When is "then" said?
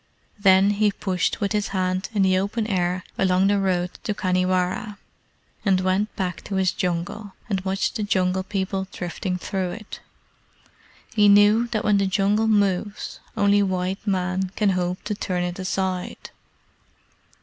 0.39-0.71